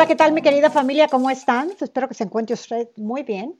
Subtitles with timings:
[0.00, 1.08] Hola, ¿qué tal mi querida familia?
[1.08, 1.72] ¿Cómo están?
[1.78, 3.54] Espero que se encuentre usted muy bien.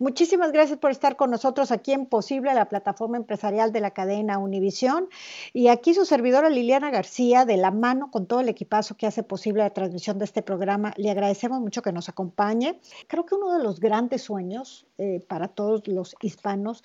[0.00, 4.38] Muchísimas gracias por estar con nosotros aquí en Posible, la plataforma empresarial de la cadena
[4.38, 5.08] Univisión.
[5.52, 9.22] Y aquí su servidora Liliana García, de la mano con todo el equipazo que hace
[9.22, 10.92] posible la transmisión de este programa.
[10.96, 12.80] Le agradecemos mucho que nos acompañe.
[13.06, 16.82] Creo que uno de los grandes sueños eh, para todos los hispanos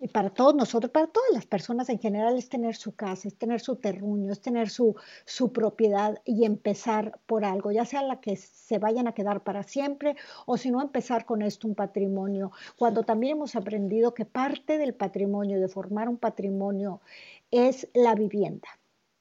[0.00, 3.36] y para todos nosotros, para todas las personas en general, es tener su casa, es
[3.36, 4.96] tener su terruño, es tener su,
[5.26, 9.62] su propiedad y empezar por algo, ya sea la que se vayan a quedar para
[9.62, 10.16] siempre
[10.46, 14.94] o si no empezar con esto un patrimonio, cuando también hemos aprendido que parte del
[14.94, 17.02] patrimonio, de formar un patrimonio,
[17.50, 18.68] es la vivienda.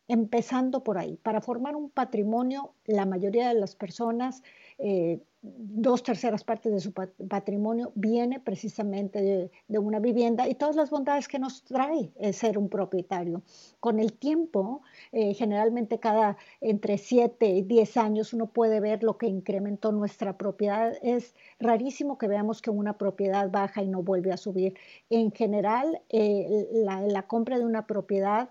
[0.08, 4.42] Empezando por ahí, para formar un patrimonio, la mayoría de las personas
[4.80, 10.90] eh, dos terceras partes de su patrimonio viene precisamente de, una vivienda y todas las
[10.90, 13.42] bondades que nos trae ser un propietario.
[13.80, 14.82] Con el tiempo,
[15.14, 20.38] eh, generalmente cada entre 7 y 10 años uno puede ver lo que incrementó nuestra
[20.38, 20.94] propiedad.
[21.02, 24.76] Es rarísimo que veamos que una propiedad baja y no vuelve a subir.
[25.10, 28.50] En general, eh, la, compra de una propiedad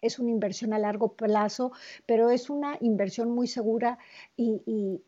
[0.00, 1.72] es una inversión a largo plazo,
[2.06, 3.98] pero es una inversión muy segura
[4.36, 5.02] y, y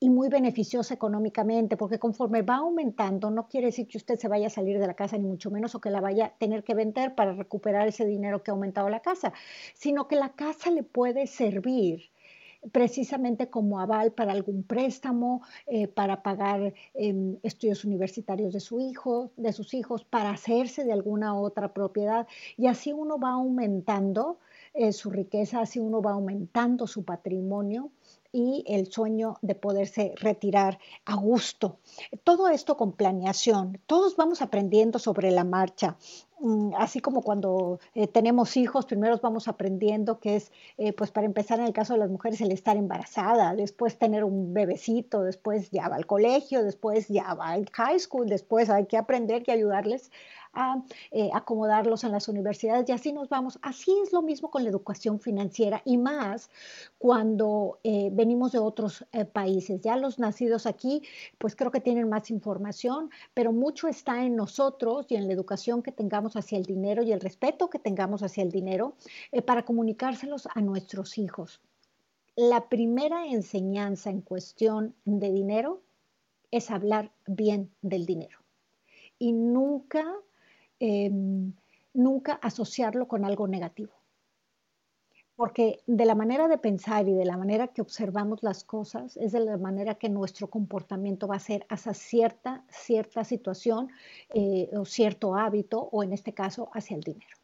[0.00, 4.50] muy beneficiosa económicamente, porque conforme va aumentando, no quiere decir que usted se vaya a
[4.50, 7.14] salir de la casa, ni mucho menos, o que la vaya a tener que vender
[7.16, 9.32] para recuperar ese dinero que ha aumentado la casa,
[9.74, 12.10] sino que la casa le puede servir
[12.72, 19.30] precisamente como aval para algún préstamo, eh, para pagar em, estudios universitarios de su hijo,
[19.36, 22.26] de sus hijos, para hacerse de alguna otra propiedad.
[22.56, 24.38] Y así uno va aumentando
[24.74, 27.90] eh, su riqueza, así uno va aumentando su patrimonio
[28.32, 31.78] y el sueño de poderse retirar a gusto.
[32.24, 33.80] Todo esto con planeación.
[33.86, 35.96] Todos vamos aprendiendo sobre la marcha.
[36.40, 41.26] Mm, así como cuando eh, tenemos hijos, primero vamos aprendiendo que es, eh, pues para
[41.26, 45.70] empezar en el caso de las mujeres, el estar embarazada, después tener un bebecito, después
[45.70, 49.50] ya va al colegio, después ya va al high school, después hay que aprender y
[49.50, 50.12] ayudarles
[50.52, 53.58] a eh, acomodarlos en las universidades y así nos vamos.
[53.62, 56.50] Así es lo mismo con la educación financiera y más
[56.98, 59.80] cuando eh, venimos de otros eh, países.
[59.80, 61.02] Ya los nacidos aquí,
[61.38, 65.82] pues creo que tienen más información, pero mucho está en nosotros y en la educación
[65.82, 68.94] que tengamos hacia el dinero y el respeto que tengamos hacia el dinero
[69.46, 71.60] para comunicárselos a nuestros hijos.
[72.36, 75.82] La primera enseñanza en cuestión de dinero
[76.50, 78.38] es hablar bien del dinero
[79.18, 80.04] y nunca
[80.80, 81.52] Em,
[81.94, 83.92] nunca asociarlo con algo negativo.
[85.34, 89.32] Porque de la manera de pensar y de la manera que observamos las cosas es
[89.32, 93.88] de la manera que nuestro comportamiento va a ser hacia cierta, cierta situación
[94.30, 97.36] eh, o cierto hábito o en este caso hacia el dinero.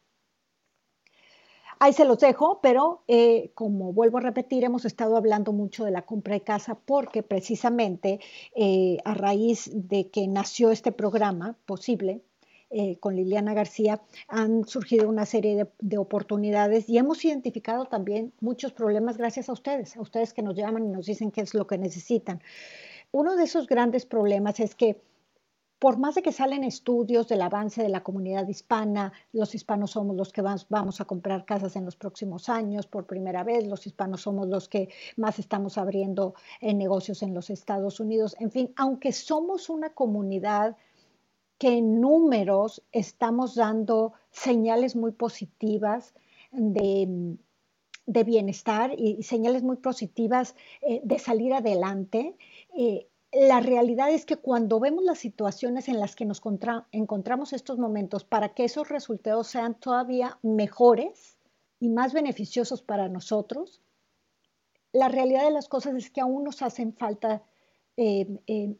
[1.79, 5.91] Ahí se los dejo, pero eh, como vuelvo a repetir, hemos estado hablando mucho de
[5.91, 8.19] la compra de casa porque precisamente
[8.55, 12.23] eh, a raíz de que nació este programa posible,
[12.77, 18.73] eh, con Liliana García, han surgido una serie de, oportunidades y hemos identificado también muchos
[18.73, 21.67] problemas gracias a ustedes, a ustedes que nos llaman y nos dicen qué es lo
[21.67, 22.41] que necesitan.
[23.13, 25.01] Uno de esos grandes problemas es que
[25.79, 30.17] por más de que salen estudios del avance de la comunidad hispana, los hispanos somos
[30.17, 34.19] los que vamos a comprar casas en los próximos años por primera vez, los hispanos
[34.19, 39.13] somos los que más estamos abriendo en negocios en los Estados Unidos, en fin, aunque
[39.13, 40.75] somos una comunidad
[41.57, 46.13] que en números estamos dando señales muy positivas
[46.51, 47.37] de,
[48.05, 52.37] bienestar y señales muy positivas eh, de salir adelante.
[52.77, 56.41] Eh, la realidad es que cuando vemos las situaciones en las que nos
[56.91, 61.37] encontramos estos momentos, para que esos resultados sean todavía mejores
[61.79, 63.81] y más beneficiosos para nosotros,
[64.93, 67.43] la realidad de las cosas es que aún nos hacen falta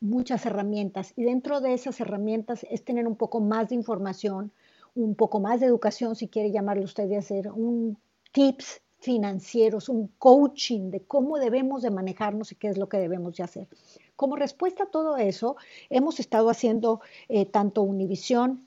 [0.02, 4.52] muchas herramientas y dentro de esas herramientas es tener un poco más de información,
[4.94, 7.98] un poco más de educación, si quiere llamarlo usted de hacer, un
[8.32, 13.38] tips financieros, un coaching de cómo debemos de manejarnos y qué es lo que debemos
[13.38, 13.68] de hacer.
[14.16, 15.58] Como respuesta a todo eso,
[15.90, 18.66] hemos estado haciendo eh, tanto Univisión,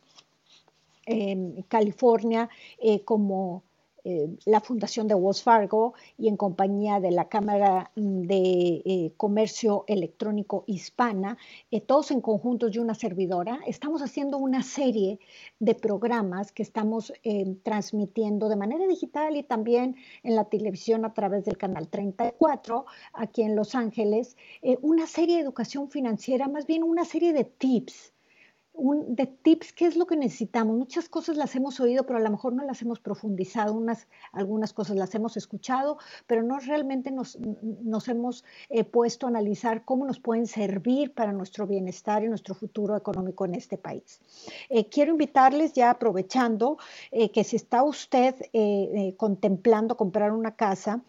[1.09, 3.62] en California, eh, como
[4.08, 9.12] eh, la Fundación de Wells Fargo y en compañía de la Cámara mm, de eh,
[9.19, 11.37] Comercio Electrónico Hispana,
[11.87, 15.19] todos en conjuntos y una servidora, estamos haciendo una serie
[15.58, 17.12] de programas que estamos
[17.62, 23.43] transmitiendo de manera digital y también en la televisión a través del canal 34 aquí
[23.43, 24.37] en Los Ángeles,
[24.81, 28.12] una serie de educación financiera, más bien una serie de tips
[28.79, 30.77] de tips, ¿qué es lo que necesitamos?
[30.77, 34.73] Muchas cosas las hemos oído, pero a lo mejor no las hemos profundizado, unas, algunas
[34.73, 35.99] cosas las hemos escuchado,
[36.29, 37.37] pero no realmente nos,
[38.09, 42.97] hemos eh, puesto a analizar cómo nos pueden servir para nuestro bienestar y nuestro futuro
[42.97, 44.21] económico en este país.
[44.69, 46.79] Eh, quiero invitarles ya aprovechando
[47.11, 48.37] eh, que si está usted
[49.17, 51.03] contemplando comprar una casa,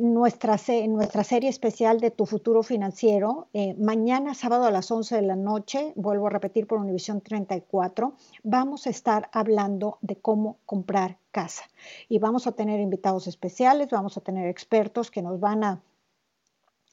[0.00, 0.56] nuestra,
[0.88, 5.92] nuestra serie especial de Tu Futuro Financiero, mañana sábado a las 11 de la noche,
[5.96, 11.64] vuelvo a repetir por un 34, vamos a estar hablando de cómo comprar casa.
[12.08, 15.82] Y vamos a tener invitados especiales, vamos a tener expertos que nos van a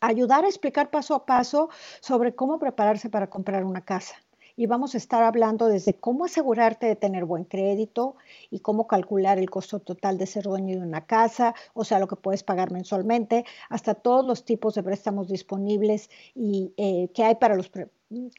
[0.02, 1.69] ayudar a explicar paso a paso
[2.00, 4.16] sobre cómo prepararse para comprar una casa.
[4.56, 8.16] Y vamos a estar hablando desde cómo asegurarte de tener buen crédito
[8.50, 12.07] y cómo calcular el costo total de ser dueño de una casa, o sea, lo
[12.07, 17.36] que puedes pagar mensualmente, hasta todos los tipos de préstamos disponibles y eh, que hay
[17.36, 17.69] para los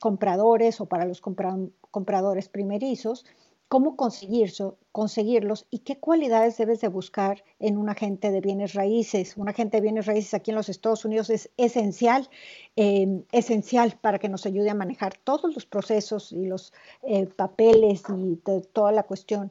[0.00, 3.26] compradores o para los compradores primerizos,
[3.68, 9.36] cómo conseguirlos y qué cualidades debes de buscar en un agente de bienes raíces.
[9.36, 12.28] Un agente de bienes raíces aquí en los Estados Unidos es esencial,
[12.76, 16.72] em, esencial para que nos ayude a manejar todos los procesos y los
[17.02, 18.36] eh, papeles y
[18.72, 19.50] toda la cuestión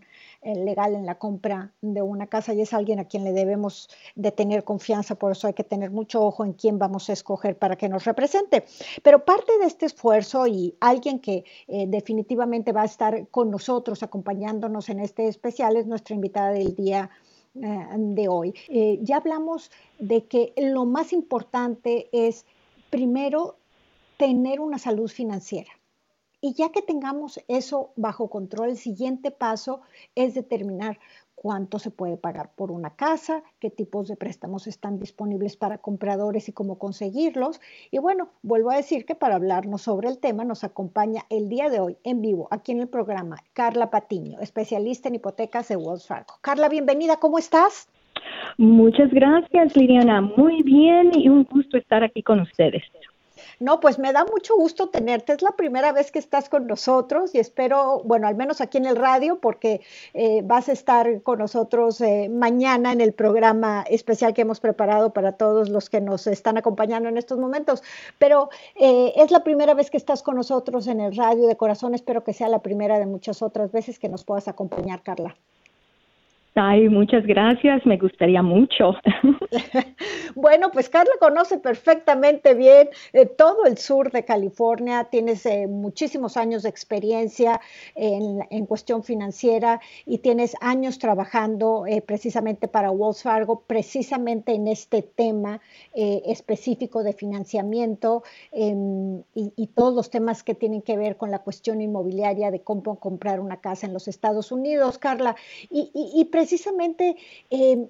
[0.54, 4.32] legal en la compra de una casa y es alguien a quien le debemos de
[4.32, 7.76] tener confianza, por eso hay que tener mucho ojo en quién vamos a escoger para
[7.76, 8.66] que nos represente.
[9.02, 14.04] Pero parte de este esfuerzo y alguien que eh, definitivamente va a estar con nosotros
[14.04, 17.10] acompañándonos en este especial es nuestra invitada del día
[17.56, 18.54] eh, de hoy.
[18.68, 22.46] Eh, ya hablamos de que lo más importante es
[22.90, 23.58] primero
[24.18, 25.72] tener una salud financiera.
[26.46, 29.82] Y ya que tengamos eso bajo control, el siguiente paso
[30.14, 31.00] es determinar
[31.34, 36.48] cuánto se puede pagar por una casa, qué tipos de préstamos están disponibles para compradores
[36.48, 37.60] y cómo conseguirlos.
[37.90, 41.72] Y bueno, vuelvo a decir que para hablarnos sobre el tema nos acompaña el día
[41.72, 46.06] de hoy en vivo aquí en el programa Carla Patiño, especialista en hipotecas de Wells
[46.06, 46.36] Fargo.
[46.42, 47.90] Carla, bienvenida, ¿cómo estás?
[48.60, 50.22] Muchas gracias, Liliana.
[50.22, 52.84] Muy bien y un gusto estar aquí con ustedes.
[53.60, 55.34] No, pues me da mucho gusto tenerte.
[55.34, 58.86] Es la primera vez que estás con nosotros y espero, bueno, al menos aquí en
[58.86, 59.82] el radio, porque
[60.14, 65.14] eh, vas a estar con nosotros eh, mañana en el programa especial que hemos preparado
[65.14, 67.84] para todos los que nos están acompañando en estos momentos.
[68.20, 71.94] Pero eh, es la primera vez que estás con nosotros en el radio de corazón.
[71.96, 75.36] Espero que sea la primera de muchas otras veces que nos puedas acompañar, Carla.
[76.58, 78.94] Ay, muchas gracias, me gustaría mucho.
[80.36, 86.38] bueno, pues Carla conoce perfectamente bien eh, todo el sur de California, tienes eh, muchísimos
[86.38, 87.60] años de experiencia
[87.94, 95.02] en, cuestión financiera y tienes años trabajando eh, precisamente para Wells Fargo, precisamente en este
[95.02, 95.60] tema
[95.94, 101.40] específico de financiamiento em, y, y, todos los temas que tienen que ver con la
[101.40, 105.36] cuestión inmobiliaria de cómo comprar una casa en los Estados Unidos, Carla.
[105.70, 107.16] Y, y, y precisamente
[107.50, 107.88] em,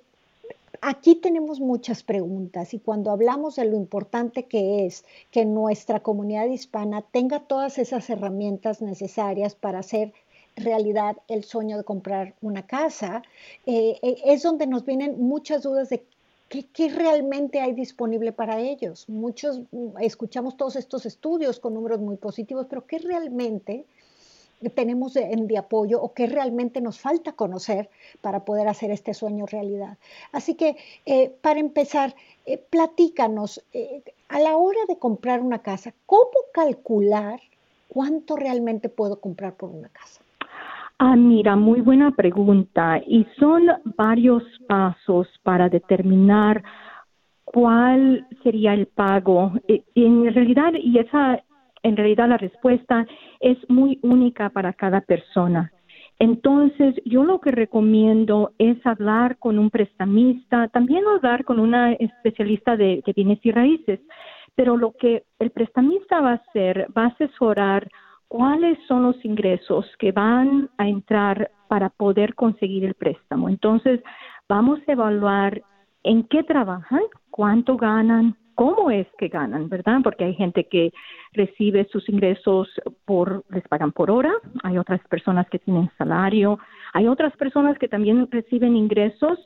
[0.80, 6.46] aquí tenemos muchas preguntas y cuando hablamos de lo importante que es que nuestra comunidad
[6.46, 10.14] hispana tenga todas esas herramientas necesarias para hacer
[10.56, 13.24] realidad el sueño de comprar una casa,
[13.66, 16.02] eh, eh, es donde nos vienen muchas dudas de
[16.48, 19.10] ¿Qué, ¿Qué, realmente hay disponible para ellos?
[19.10, 23.86] Muchos mm, escuchamos todos estos estudios con números muy positivos, pero ¿qué realmente
[24.70, 27.90] tenemos de, de, apoyo o qué realmente nos falta conocer
[28.22, 29.98] para poder hacer este sueño realidad.
[30.32, 35.94] Así que, eh, para empezar, eh, platícanos, eh, a la hora de comprar una casa,
[36.06, 37.40] ¿cómo calcular
[37.88, 40.22] cuánto realmente puedo comprar por una casa?
[40.98, 43.02] Ah, mira, muy buena pregunta.
[43.06, 43.68] Y son
[43.98, 46.64] varios pasos para determinar
[47.44, 49.54] cuál sería el pago.
[49.68, 51.44] En realidad, y esa
[51.86, 53.06] en realidad la respuesta
[53.40, 55.72] es muy única para cada persona.
[56.18, 62.76] Entonces, yo lo que recomiendo es hablar con un prestamista, también hablar con una especialista
[62.76, 64.00] de, bienes y raíces,
[64.56, 67.88] pero lo que el prestamista va a hacer, va a asesorar
[68.28, 73.48] cuáles son los ingresos que van a entrar para poder conseguir el préstamo.
[73.48, 74.02] Entonces,
[74.50, 75.62] vamos a evaluar
[76.04, 80.00] en qué trabajan, cuánto ganan, cómo es que ganan, ¿verdad?
[80.04, 80.92] Porque hay gente que
[81.34, 82.70] recibe sus ingresos
[83.06, 84.32] por, les pagan por hora,
[84.64, 86.58] hay otras personas que tienen salario,
[86.94, 89.38] hay otras personas que también reciben ingresos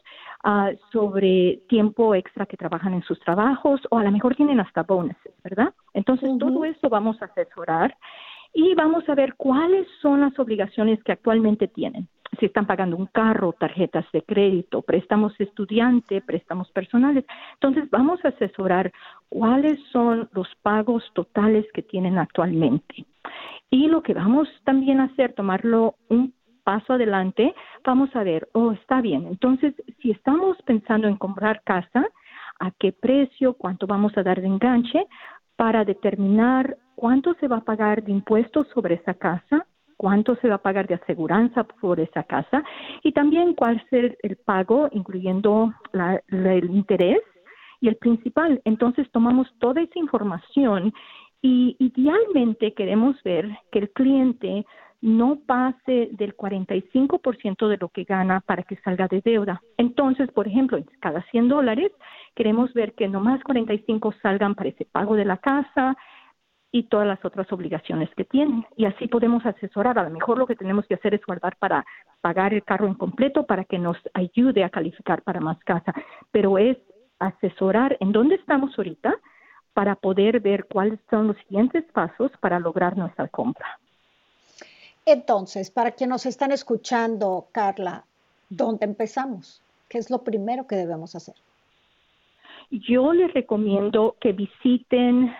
[0.45, 4.83] uh, sobre tiempo extra que trabajan en sus trabajos o a lo mejor tienen hasta
[4.83, 5.73] bonuses, ¿verdad?
[5.93, 7.97] Entonces, todo esto vamos a asesorar
[8.53, 12.07] y vamos a ver cuáles son las obligaciones que actualmente tienen.
[12.39, 17.25] Si están pagando un carro, tarjetas de crédito, préstamos estudiante, préstamos personales.
[17.55, 18.91] Entonces, vamos a asesorar
[19.27, 23.05] cuáles son los pagos totales que tienen actualmente.
[23.69, 27.53] Y lo que vamos también a hacer, tomarlo un paso adelante,
[27.84, 29.27] vamos a ver, oh, está bien.
[29.27, 32.05] Entonces, si estamos pensando en comprar casa,
[32.60, 33.53] ¿a qué precio?
[33.53, 35.05] ¿Cuánto vamos a dar de enganche?
[35.55, 39.65] Para determinar cuánto se va a pagar de impuestos sobre esa casa,
[40.00, 42.63] cuánto se va a pagar de aseguranza por esa casa
[43.03, 45.74] y también cuál ser el pago, incluyendo
[46.29, 47.20] el interés
[47.82, 48.62] y el principal.
[48.63, 50.94] Entonces tomamos toda esa información
[51.41, 54.65] y idealmente queremos ver que el cliente
[55.01, 59.62] no pase del 45% de lo que gana para que salga de deuda.
[59.77, 61.91] Entonces, por ejemplo, cada 100 dólares
[62.36, 65.98] queremos ver que no más 45 salgan para ese pago de la casa
[66.71, 68.65] y todas las otras obligaciones que tienen.
[68.77, 69.97] Y así podemos asesorar.
[69.97, 71.85] A lo mejor lo que tenemos que hacer es guardar para
[72.21, 75.93] pagar el carro en completo para que nos ayude a calificar para más casa.
[76.31, 76.77] Pero es
[77.17, 79.15] asesorar en dónde estamos ahorita
[79.73, 83.79] para poder ver cuáles son los siguientes pasos para lograr nuestra compra.
[85.05, 88.03] Entonces, para quienes nos están escuchando, Carla,
[88.49, 89.61] ¿dónde empezamos?
[89.88, 91.35] ¿Qué es lo primero que debemos hacer?
[92.71, 95.33] Yo les recomiendo que visiten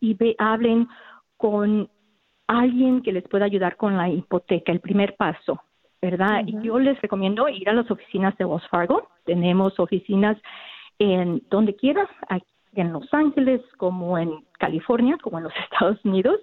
[0.00, 0.88] y hablen
[1.36, 1.88] con
[2.46, 5.62] alguien que les pueda ayudar con la hipoteca, el primer paso,
[6.00, 6.44] ¿verdad?
[6.62, 9.08] Yo les recomiendo ir a las oficinas de Wells Fargo.
[9.24, 10.36] Tenemos oficinas
[10.98, 16.38] en donde quiera, aquí en Los Ángeles, como en California, como en los Estados Unidos,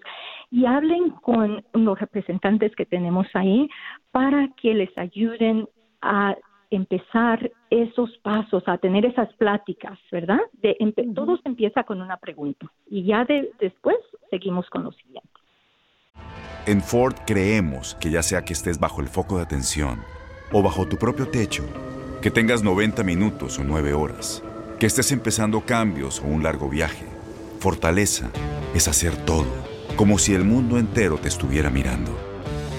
[0.49, 3.69] y hablen con los representantes que tenemos ahí
[4.11, 5.67] para que les ayuden
[6.01, 6.35] a
[6.71, 10.39] empezar esos pasos, a tener esas pláticas, ¿verdad?
[10.61, 10.75] De,
[11.15, 13.25] Todo se empieza con una pregunta y ya
[13.59, 13.97] después
[14.29, 15.29] seguimos con lo siguiente.
[16.65, 20.01] En Ford creemos que ya sea que estés bajo el foco de atención
[20.51, 21.63] o bajo tu propio techo,
[22.21, 24.43] que tengas 90 minutos o 9 horas,
[24.79, 27.05] que estés empezando cambios o un largo viaje,
[27.59, 28.29] fortaleza
[28.75, 29.47] es hacer todo,
[29.95, 32.11] como si el mundo entero te estuviera mirando.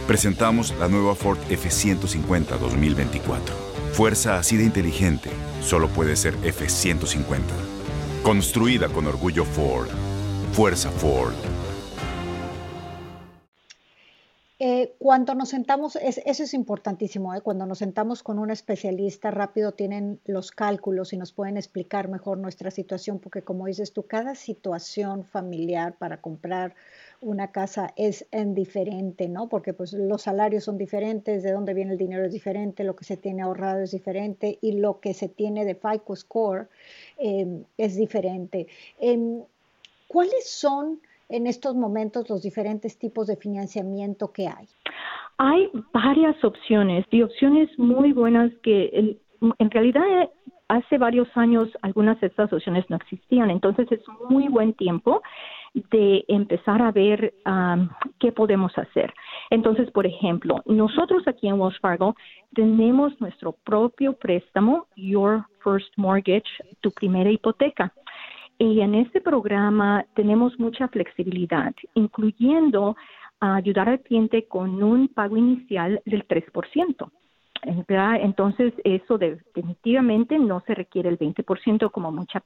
[0.07, 3.70] Presentamos la nueva Ford F150 2024.
[3.93, 5.31] Fuerza así de inteligente
[5.61, 7.41] solo puede ser F150.
[8.23, 9.89] Construida con orgullo Ford.
[10.53, 11.35] Fuerza Ford.
[14.63, 17.41] Eh, cuando nos sentamos, eso es importantísimo, ¿eh?
[17.41, 22.37] cuando nos sentamos con un especialista, rápido tienen los cálculos y nos pueden explicar mejor
[22.37, 26.75] nuestra situación, porque como dices tú, cada situación familiar para comprar
[27.21, 29.49] una casa es en diferente, ¿no?
[29.49, 33.05] Porque pues los salarios son diferentes, de dónde viene el dinero es diferente, lo que
[33.05, 36.69] se tiene ahorrado es diferente y lo que se tiene de FICO Score
[37.19, 38.67] em, es diferente.
[38.99, 39.43] Em,
[40.09, 40.99] ¿Cuáles son
[41.29, 44.67] en estos momentos los diferentes tipos de financiamiento que hay?
[45.39, 48.91] Hay varias opciones y opciones muy buenas que
[49.59, 50.31] en, realidad eh,
[50.69, 55.23] hace varios años algunas de estas opciones no existían, entonces es muy buen tiempo
[55.73, 57.33] de empezar a ver
[58.19, 59.13] qué podemos hacer.
[59.51, 62.15] Entonces, por ejemplo, nosotros aquí en Wells Fargo
[62.55, 66.49] tenemos nuestro propio préstamo, Your First Mortgage,
[66.81, 67.93] tu primera hipoteca.
[68.59, 72.97] Y en este programa tenemos mucha flexibilidad, incluyendo
[73.41, 77.11] ayudar al cliente con un pago inicial del 3%.
[77.63, 82.43] Entonces, eso definitivamente no se requiere el 20% como mucha,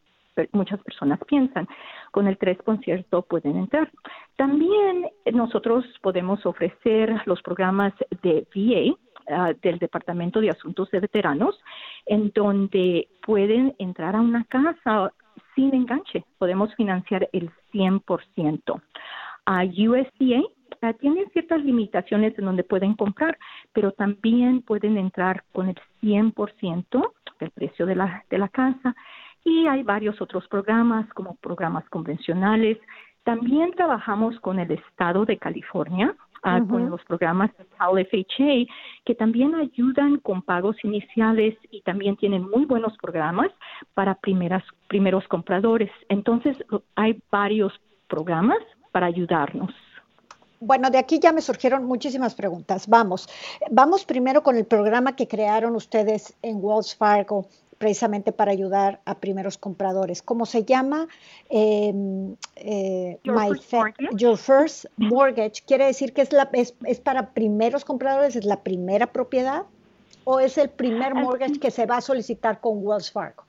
[0.53, 1.69] muchas personas piensan.
[2.11, 3.91] Con el 3% pueden entrar.
[4.37, 8.97] También nosotros podemos ofrecer los programas de VA,
[9.29, 11.61] ah, del Departamento de Asuntos de Veteranos,
[12.07, 15.13] en donde pueden entrar a una casa
[15.55, 16.25] sin enganche.
[16.39, 18.83] Podemos financiar el 100%.
[19.47, 23.39] A USDA uh, tienen ciertas limitaciones en donde pueden comprar,
[23.73, 28.95] pero también pueden entrar con el 100% del precio de la, de la casa.
[29.45, 32.79] Y hay varios otros programas, como programas convencionales.
[33.25, 36.15] También trabajamos con el Estado de California,
[36.47, 37.65] Ah, con los programas de
[38.05, 38.71] FHA,
[39.07, 43.51] que también ayudan con pagos iniciales y también tienen muy buenos programas
[43.95, 45.91] para primeras, primeros compradores.
[46.11, 46.59] Entonces,
[46.97, 47.73] hay varios
[48.09, 48.59] programas
[48.93, 49.73] para ayudarnos.
[50.61, 52.89] Bueno, de aquí ya me surgieron muchísimas preguntas.
[52.89, 53.27] Vamos,
[53.71, 57.47] vamos primero con el programa que crearon ustedes en Wells Fargo
[57.85, 60.23] precisamente para ayudar a primeros compradores.
[60.23, 61.07] ¿Cómo se llama?
[61.51, 65.63] Em, eh, Your, first Your, First Mortgage.
[65.67, 68.37] ¿Quiere decir que es, la, es, es para primeros compradores?
[68.37, 69.65] ¿Es la primera propiedad?
[70.25, 73.45] ¿O es el primer mortgage que se va a solicitar con Wells Fargo?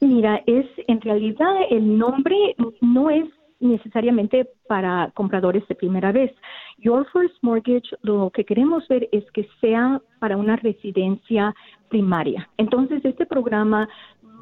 [0.00, 3.26] Mira, es en realidad el nombre no es
[3.60, 6.32] necesariamente para compradores de primera vez.
[6.78, 11.54] Your First Mortgage, lo que queremos ver es que sea para una residencia
[11.90, 12.48] primaria.
[12.56, 13.88] Entonces, este programa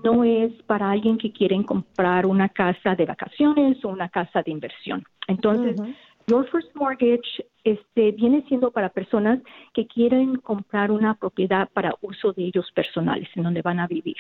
[0.05, 4.53] no es para alguien que quiere comprar una casa de vacaciones o una casa de
[4.53, 5.03] inversión.
[5.27, 5.77] Entonces,
[6.29, 9.41] Your First Mortgage este, viene siendo para personas
[9.75, 14.17] que quieren comprar una propiedad para uso de ellos personales, en donde van a vivir.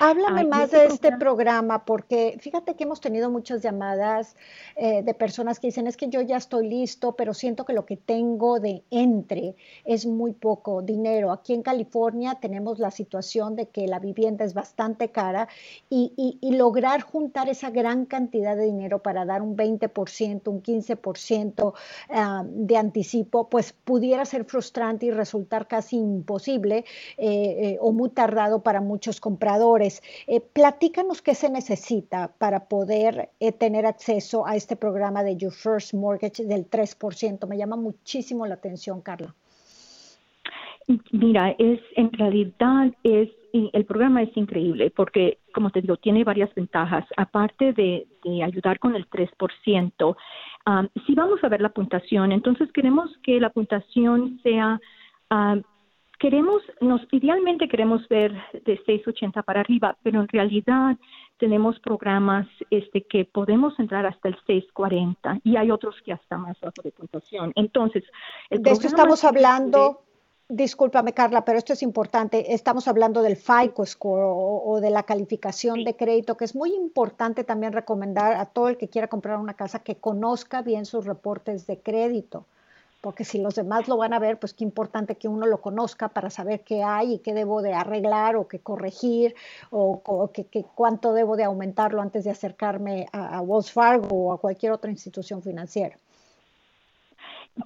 [0.00, 4.36] Háblame más de este programa, porque fíjate que hemos tenido muchas llamadas
[4.74, 7.86] eh, de personas que dicen, es que yo ya estoy listo, pero siento que lo
[7.86, 11.30] que tengo de entre es muy poco dinero.
[11.30, 15.48] Aquí en California tenemos la situación de que la vivienda es bastante cara
[15.88, 16.12] y,
[16.52, 21.72] lograr juntar esa gran cantidad de dinero para dar un 20%, un 15%
[22.10, 26.84] ah, de anticipo, pues pudiera ser frustrante y resultar casi imposible
[27.16, 27.24] eh,
[27.58, 29.61] eh, o muy tardado para muchos compradores.
[30.26, 35.52] Eh, platícanos qué se necesita para poder eh, tener acceso a este programa de Your
[35.52, 37.46] First Mortgage del 3%.
[37.46, 39.34] Me llama muchísimo la atención, Carla.
[41.12, 46.52] Mira, es en realidad es el programa es increíble porque, como te digo, tiene varias
[46.54, 47.04] ventajas.
[47.16, 48.06] Aparte de,
[48.42, 50.16] ayudar con el 3%,
[51.06, 54.80] si vamos a ver la puntuación, entonces queremos que la puntuación sea
[56.22, 60.96] queremos, nos idealmente queremos ver de 680 para arriba, pero en realidad
[61.36, 66.56] tenemos programas este que podemos entrar hasta el 640 y hay otros que hasta más
[66.60, 67.50] bajo de puntuación.
[67.56, 68.04] Entonces,
[68.50, 70.02] de esto estamos hablando,
[70.48, 75.82] discúlpame Carla, pero esto es importante, estamos hablando del FICO score o, de la calificación
[75.82, 79.54] de crédito, que es muy importante también recomendar a todo el que quiera comprar una
[79.54, 82.46] casa que conozca bien sus reportes de crédito
[83.02, 86.08] porque si los demás lo van a ver, pues qué importante que uno lo conozca
[86.08, 89.34] para saber qué hay y qué debo de arreglar o qué corregir
[89.70, 94.40] o, qué cuánto debo de aumentarlo antes de acercarme a, a Wells Fargo o a
[94.40, 95.98] cualquier otra institución financiera.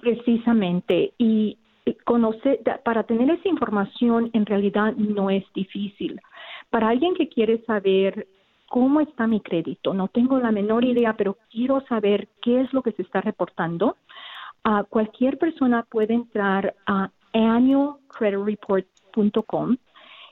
[0.01, 1.59] Precisamente, y
[2.03, 6.19] conocer, para tener esa información en realidad no es difícil.
[6.71, 8.27] Para alguien que quiere saber
[8.67, 12.81] cómo está mi crédito, no tengo la menor idea, pero quiero saber qué es lo
[12.81, 13.97] que se está reportando,
[14.89, 19.77] cualquier persona puede entrar a annualcreditreport.com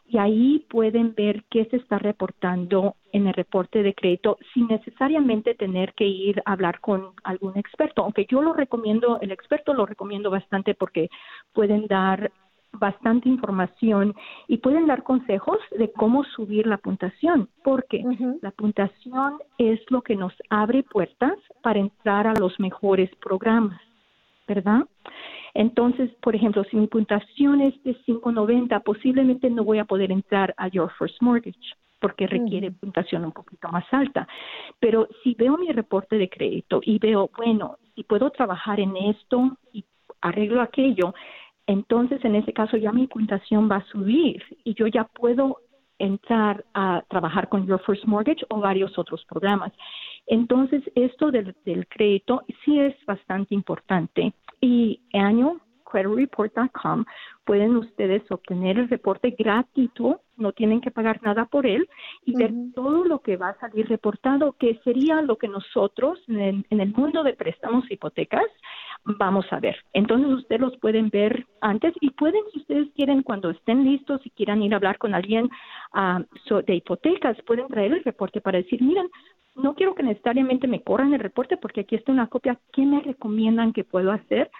[0.08, 5.56] y ahí pueden ver qué se está reportando en el reporte de crédito sin necesariamente
[5.56, 9.86] tener que ir a hablar con algún experto, aunque yo lo recomiendo, el experto lo
[9.86, 11.10] recomiendo bastante porque
[11.54, 12.32] pueden dar
[12.74, 14.14] bastante información
[14.48, 18.04] y pueden dar consejos de cómo subir la puntuación, porque
[18.42, 23.80] la puntuación es lo que nos abre puertas para entrar a los mejores programas.
[24.48, 24.82] ¿Verdad?
[25.54, 30.54] Entonces, por ejemplo, si mi puntuación es de 590, posiblemente no voy a poder entrar
[30.58, 34.28] a Your First Mortgage porque requiere puntuación un poquito más alta.
[34.80, 39.58] Pero si veo mi reporte de crédito y veo, bueno, si puedo trabajar en esto
[39.72, 39.86] y
[40.22, 41.14] arreglo aquello,
[41.66, 45.62] entonces en ese caso ya mi puntuación va a subir y yo ya puedo
[45.98, 49.72] entrar a trabajar con Your First Mortgage o varios otros programas.
[50.28, 51.56] Entonces, esto del,
[51.88, 54.34] crédito sí es bastante importante.
[54.62, 57.06] Y año creditreport.com
[57.46, 61.88] pueden ustedes obtener el reporte gratuito, no tienen que pagar nada por él
[62.26, 66.66] y ver todo lo que va a salir reportado, que sería lo que nosotros en,
[66.70, 68.46] el mundo de préstamos hipotecas
[69.06, 69.78] vamos a ver.
[69.94, 74.32] Entonces ustedes los pueden ver antes y pueden, si ustedes quieren, cuando estén listos y
[74.32, 75.50] quieran ir a hablar con alguien
[75.94, 79.08] uh, de hipotecas, pueden traer el reporte para decir, miren,
[79.56, 82.60] no quiero que necesariamente me corran el reporte porque aquí está una copia.
[82.74, 84.52] ¿Qué me recomiendan que puedo hacer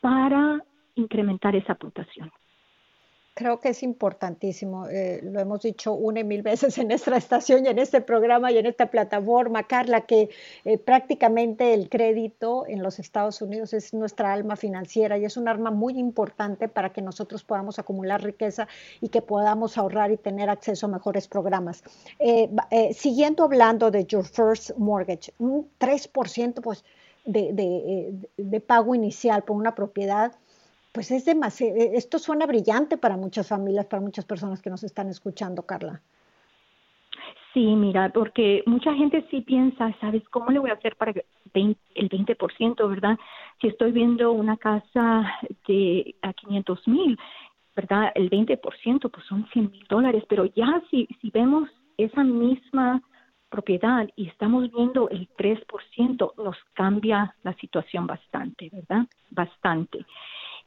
[0.00, 0.62] para
[0.94, 2.30] incrementar esa puntuación?
[3.36, 7.66] Creo que es importantísimo, eh, lo hemos dicho una y mil veces en esta estación
[7.66, 10.30] y en este programa y en esta plataforma, Carla, que
[10.64, 15.48] eh, prácticamente el crédito en los Estados Unidos es nuestra alma financiera y es un
[15.48, 18.68] arma muy importante para que nosotros podamos acumular riqueza
[19.00, 21.82] y que podamos ahorrar y tener acceso a mejores programas.
[22.20, 22.48] Eh,
[22.94, 26.84] siguiendo hablando de Your First Mortgage, un 3% pues,
[27.24, 30.34] de, de pago inicial por una propiedad
[30.94, 34.84] pues es demasiado, e, esto suena brillante para muchas familias, para muchas personas que nos
[34.84, 36.00] están escuchando, Carla.
[37.52, 41.10] Sí, mira, porque mucha gente sí piensa, ¿sabes cómo le voy a hacer para
[41.54, 43.18] el 20%, verdad?
[43.60, 45.34] Si estoy viendo una casa
[45.66, 47.18] de a 500 mil,
[47.74, 48.12] ¿verdad?
[48.14, 53.02] El 20% pues son 100 mil dólares, pero ya si, si vemos esa misma
[53.48, 59.06] propiedad y estamos viendo el 3%, nos cambia la situación bastante, ¿verdad?
[59.30, 60.04] Bastante.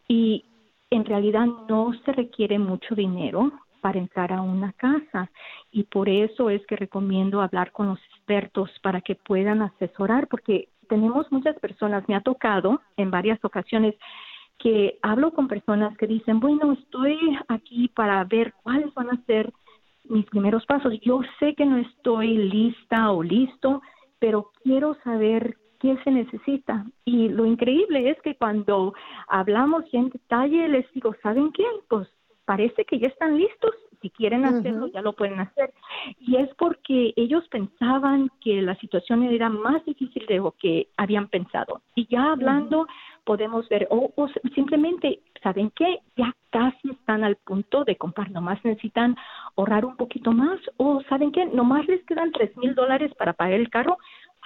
[0.08, 0.46] Y
[0.90, 5.30] en realidad no se requiere mucho dinero para entrar a una casa
[5.72, 10.70] y por eso es que recomiendo hablar con los expertos para que puedan asesorar porque
[10.90, 13.96] tenemos muchas personas, me ha tocado en varias ocasiones
[14.58, 17.18] que hablo con personas que dicen, bueno, estoy
[17.48, 19.54] aquí para ver cuáles van a ser
[20.06, 20.94] mis primeros pasos.
[21.02, 23.82] Yo sé que no estoy lista o listo,
[24.20, 26.86] pero quiero saber qué se necesita.
[27.06, 28.94] Y lo increíble es que cuando
[29.28, 31.66] hablamos en detalle, les digo, ¿saben qué?
[31.88, 32.08] Pues
[32.46, 33.72] parece que ya están listos.
[34.02, 35.74] Si quieren hacerlo, ya lo pueden hacer.
[36.20, 41.28] Y es porque ellos pensaban que la situación era más difícil de lo que habían
[41.30, 41.82] pensado.
[41.96, 42.86] Y ya hablando,
[43.28, 44.14] podemos ver, o,
[44.56, 46.00] simplemente, ¿saben qué?
[46.16, 49.18] Ya casi están al punto de comprar, nomás necesitan
[49.58, 51.46] ahorrar un poquito más, o ¿saben qué?
[51.46, 53.98] Nomás les quedan tres mil dólares para pagar el carro,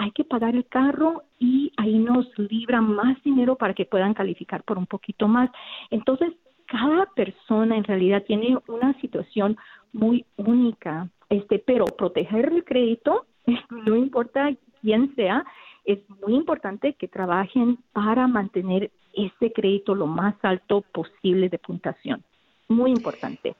[0.02, 4.64] hay que pagar el carro y ahí nos libra más dinero para que puedan calificar
[4.64, 5.52] por un poquito más.
[5.92, 6.34] Entonces,
[6.66, 9.58] cada persona en realidad tiene una situación
[9.94, 13.28] muy única, este, pero proteger el crédito,
[13.70, 14.50] no importa
[14.82, 15.46] quién sea,
[15.86, 22.24] es muy importante que trabajen para mantener ese crédito lo más alto posible de puntuación.
[22.70, 23.56] Muy importante.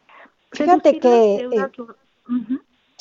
[0.52, 1.36] Fíjate que...
[1.36, 1.68] Eh,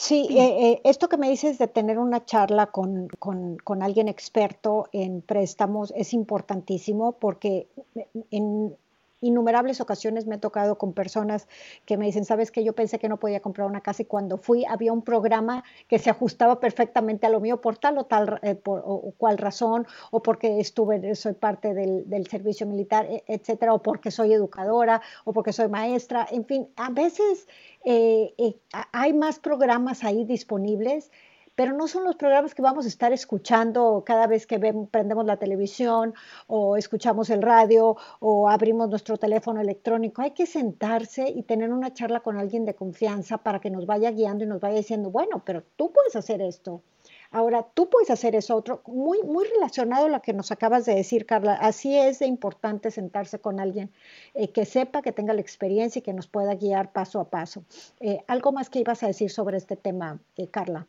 [0.01, 4.09] sí, eh, eh, esto que me dices de tener una charla con, con, con alguien
[4.09, 7.69] experto en préstamos es importantísimo porque
[8.31, 8.77] en,
[9.21, 11.49] innumerables ocasiones me he tocado con personas
[11.85, 14.37] que me dicen, sabes que yo pensé que no podía comprar una casa y cuando
[14.37, 18.39] fui había un programa que se ajustaba perfectamente a lo mío por tal o tal
[18.43, 23.25] eh, por, o, cual razón, o porque estuve, soy parte del, del, servicio militar, e,
[23.27, 27.47] etcétera, o porque soy educadora, o porque soy maestra, en fin, a veces
[27.85, 28.57] eh, eh,
[28.93, 31.11] hay más programas ahí disponibles
[31.61, 34.59] pero no son los programas que vamos a estar escuchando cada vez que
[34.91, 36.15] prendemos la televisión
[36.47, 40.23] o escuchamos el radio o abrimos nuestro teléfono electrónico.
[40.23, 44.11] Hay que sentarse y tener una charla con alguien de confianza para que nos vaya
[44.11, 46.81] guiando y nos vaya diciendo, bueno, pero tú puedes hacer esto.
[47.31, 50.95] Ahora, tú puedes hacer eso otro, muy, muy relacionado a lo que nos acabas de
[50.95, 51.53] decir, Carla.
[51.53, 53.93] Así es de importante sentarse con alguien
[54.33, 57.65] eh, que sepa, que tenga la experiencia y que nos pueda guiar paso a paso.
[58.01, 60.87] Eh, ¿Algo más que ibas a decir sobre este tema, eh, Carla?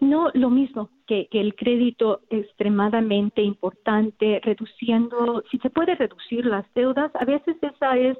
[0.00, 7.10] No, lo mismo, que, el crédito extremadamente importante, reduciendo, si se puede reducir las deudas,
[7.14, 8.18] a veces esa es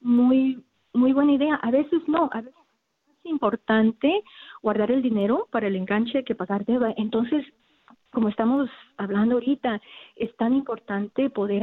[0.00, 2.54] muy, muy buena idea, a veces no, a veces
[3.24, 4.22] es importante
[4.62, 6.92] guardar el dinero para el enganche que pagar deuda.
[6.96, 7.44] Entonces,
[8.10, 9.80] como estamos hablando ahorita,
[10.16, 11.62] es tan importante poder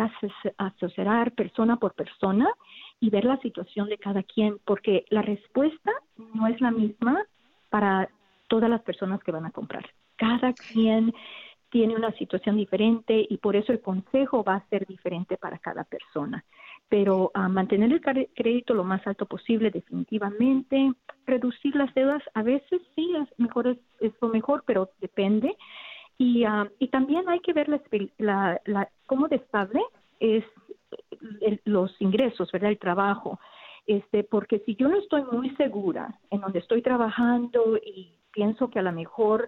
[0.58, 2.50] asesorar persona por persona
[3.00, 5.92] y ver la situación de cada quien, porque la respuesta
[6.34, 7.24] no es la misma
[7.70, 8.10] para
[8.50, 9.86] todas las personas que van a comprar.
[10.18, 11.14] Cada quien
[11.70, 15.86] tiene una situación diferente y por eso el consejo va a ser diferente para cada
[15.86, 16.44] persona.
[16.90, 20.92] Pero a mantener el crédito lo más alto posible, definitivamente.
[21.26, 25.56] Reducir las deudas, a veces sí, es, mejor, es, lo mejor, pero depende.
[26.18, 29.82] Y, uh, y también hay que ver la, la, cómo de estable
[30.20, 30.44] es
[31.66, 32.72] los ingresos, ¿verdad?
[32.72, 33.40] El trabajo.
[33.86, 38.80] Este, porque si yo no estoy muy segura en donde estoy trabajando y pienso que
[38.80, 39.48] a lo mejor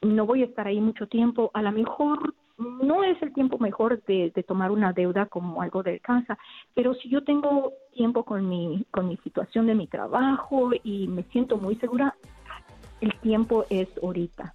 [0.00, 4.02] no voy a estar ahí mucho tiempo, a lo mejor no es el tiempo mejor
[4.04, 6.38] de, tomar una deuda como algo de casa,
[6.74, 11.22] pero si yo tengo tiempo con mi, con mi situación de mi trabajo y me
[11.24, 12.14] siento muy segura,
[13.00, 14.54] el tiempo es ahorita.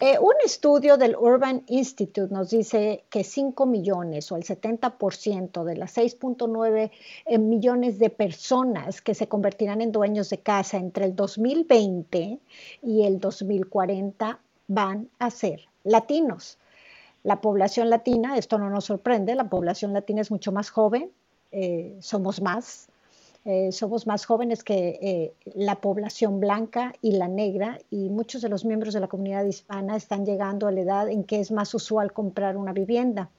[0.00, 5.76] Eh, un estudio del Urban Institute nos dice que 5 millones o el 70% de
[5.76, 6.90] las 6.9
[7.26, 12.38] eh, millones de personas que se convertirán en dueños de casa entre el 2020
[12.82, 14.38] y el 2040
[14.68, 16.58] van a ser latinos.
[17.24, 21.10] La población latina, esto no nos sorprende, la población latina es mucho más joven,
[21.52, 22.88] eh, somos más,
[23.44, 28.48] eh, somos más jóvenes que eh, la población blanca y la negra y muchos de
[28.48, 31.74] los miembros de la comunidad hispana están llegando a la edad en que es más
[31.74, 33.30] usual comprar una vivienda.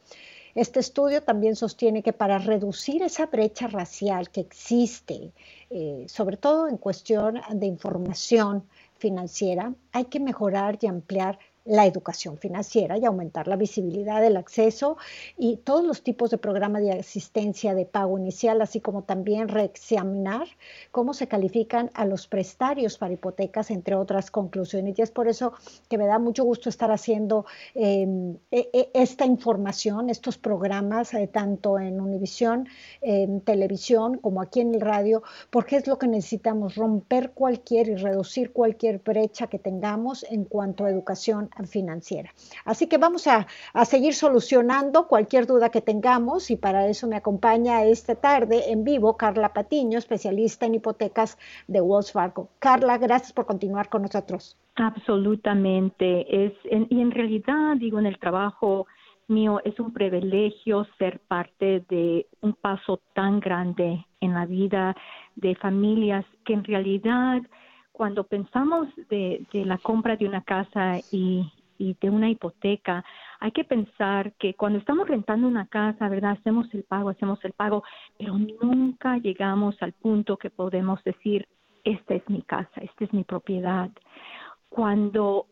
[0.55, 5.31] Este estudio también sostiene que para reducir esa brecha racial que existe,
[5.69, 8.63] eh, sobre todo en cuestión de información
[8.97, 14.97] financiera, hay que mejorar y ampliar la educación financiera y aumentar la visibilidad del acceso
[15.37, 20.47] y todos los tipos de programas de asistencia de pago inicial, así como también reexaminar
[20.91, 24.99] cómo se califican a los prestarios para hipotecas, entre otras conclusiones.
[24.99, 25.53] Y es por eso
[25.89, 27.45] que me da mucho gusto estar haciendo
[27.75, 32.67] em, e, e, esta información, estos programas, eh, tanto en Univisión,
[33.01, 37.95] en televisión, como aquí en el radio, porque es lo que necesitamos, romper cualquier y
[37.95, 42.31] reducir cualquier brecha que tengamos en cuanto a educación financiera.
[42.65, 43.47] Así que vamos a,
[43.85, 49.17] seguir solucionando cualquier duda que tengamos y para eso me acompaña esta tarde en vivo
[49.17, 51.37] Carla Patiño, especialista en hipotecas
[51.67, 52.49] de Wells Fargo.
[52.59, 54.57] Carla, gracias por continuar con nosotros.
[54.75, 56.45] Absolutamente.
[56.45, 58.87] Es, y en realidad, digo, en el trabajo
[59.27, 64.95] mío es un privilegio ser parte de un paso tan grande en la vida
[65.35, 67.41] de familias que en realidad
[67.93, 73.03] cuando pensamos de, la compra de una casa y, de una hipoteca,
[73.39, 76.31] hay que pensar que cuando estamos rentando una casa, ¿verdad?
[76.31, 77.83] Hacemos el pago, hacemos el pago,
[78.17, 81.47] pero nunca llegamos al punto que podemos decir,
[81.83, 83.91] esta es mi casa, esta es mi propiedad.
[84.69, 85.47] Cuando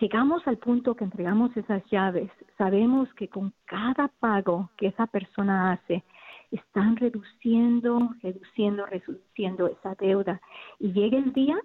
[0.00, 5.72] llegamos al punto que entregamos esas llaves, sabemos que con cada pago que esa persona
[5.72, 6.04] hace,
[6.50, 10.40] están reduciendo, reduciendo, reduciendo esa deuda.
[10.80, 11.56] Y llega el día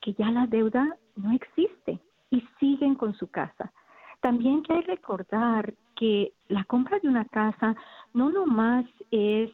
[0.00, 3.72] que ya la deuda no existe y siguen con su casa.
[4.20, 7.74] También hay que recordar que la compra de una casa
[8.12, 9.50] no nomás es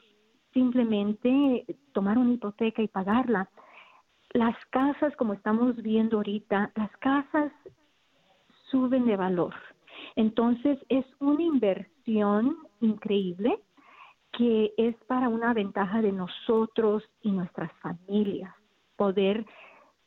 [0.52, 3.48] simplemente tomar una hipoteca y pagarla.
[4.32, 7.52] Las casas, como estamos viendo ahorita, las casas
[8.70, 9.54] suben de valor.
[10.16, 13.60] Entonces es una inversión increíble
[14.32, 18.54] que es para una ventaja de nosotros y nuestras familias,
[18.96, 19.46] poder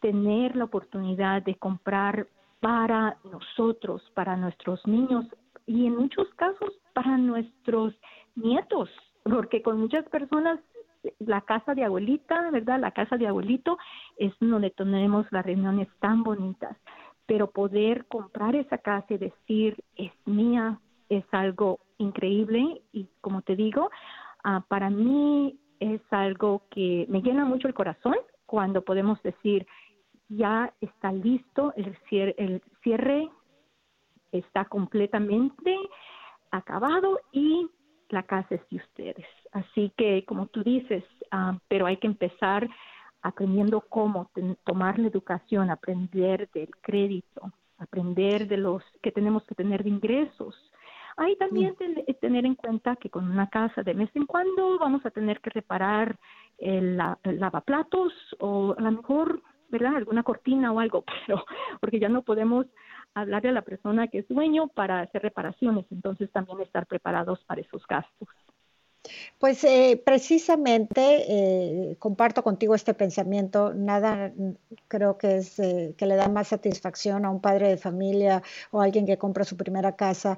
[0.01, 2.27] tener la oportunidad de comprar
[2.59, 5.25] para nosotros, para nuestros niños
[5.65, 7.93] y en muchos casos para nuestros
[8.35, 8.89] nietos,
[9.23, 10.59] porque con muchas personas
[11.19, 12.79] la casa de abuelita, ¿verdad?
[12.79, 13.77] La casa de abuelito
[14.17, 16.75] es donde tenemos las reuniones tan bonitas,
[17.25, 23.55] pero poder comprar esa casa y decir es mía es algo increíble y como te
[23.55, 23.89] digo,
[24.43, 29.65] ah, para mí es algo que me llena mucho el corazón cuando podemos decir
[30.29, 33.29] ya está listo, el cierre, el cierre
[34.31, 35.75] está completamente
[36.51, 37.69] acabado y
[38.09, 39.25] la casa es de ustedes.
[39.51, 42.69] Así que, como tú dices, ah, pero hay que empezar
[43.21, 44.29] aprendiendo cómo
[44.63, 50.55] tomar la educación, aprender del crédito, aprender de los que tenemos que tener de ingresos.
[51.17, 51.75] Hay también
[52.21, 55.49] tener en cuenta que con una casa de vez en cuando vamos a tener que
[55.49, 56.17] reparar
[56.57, 59.95] el, el lavaplatos o a lo mejor ¿verdad?
[59.95, 61.43] Alguna cortina o algo, pero
[61.79, 62.65] porque ya no podemos
[63.13, 67.61] hablarle a la persona que es dueño para hacer reparaciones, entonces también estar preparados para
[67.61, 68.27] esos gastos.
[69.39, 73.73] Pues eh, precisamente eh, comparto contigo este pensamiento.
[73.73, 74.33] Nada
[74.89, 78.81] creo que es eh, que le da más satisfacción a un padre de familia o
[78.81, 80.37] a alguien que compra su primera casa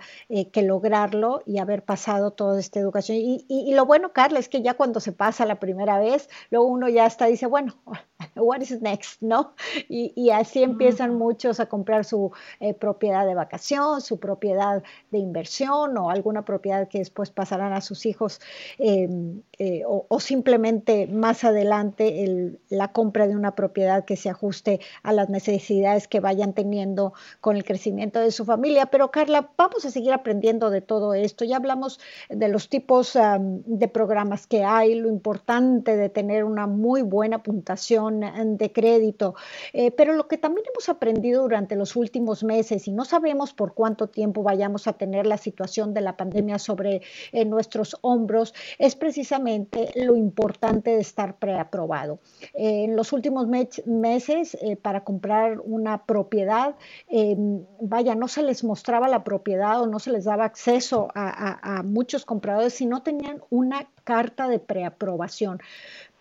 [0.51, 3.17] que lograrlo y haber pasado toda esta educación.
[3.17, 6.67] Y, y, lo bueno, Carla, es que ya cuando se pasa la primera vez, luego
[6.67, 7.75] uno ya está dice, bueno,
[8.35, 9.55] what is next, ¿no?
[9.89, 12.31] Y, y así empiezan muchos a comprar su
[12.79, 18.05] propiedad de vacación, su propiedad de inversión o alguna propiedad que después pasarán a sus
[18.05, 18.39] hijos
[18.77, 25.13] Em, eh, o, simplemente más adelante la compra de una propiedad que se ajuste a
[25.13, 28.87] las necesidades que vayan teniendo con el crecimiento de su familia.
[28.87, 31.45] Pero Carla, vamos a seguir aprendiendo de todo esto.
[31.45, 33.17] Ya hablamos de los tipos
[33.65, 38.21] de programas que hay, lo importante de tener una muy buena puntuación
[38.57, 39.35] de crédito,
[39.73, 43.73] eh, pero lo que también hemos aprendido durante los últimos meses y no sabemos por
[43.73, 48.40] cuánto tiempo vayamos a tener la situación de la pandemia sobre eh, nuestros hombros,
[48.77, 52.19] es precisamente lo importante de estar preaprobado.
[52.53, 56.75] en los últimos meses, eh, para comprar una propiedad,
[57.07, 61.83] em, vaya, no se les mostraba la propiedad o no se les daba acceso a,
[61.83, 65.59] muchos compradores si no tenían una carta de preaprobación.